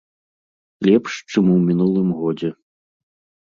Лепш, 0.87 1.11
чым 1.35 1.45
у 1.57 1.59
мінулым 1.67 2.09
годзе. 2.25 2.53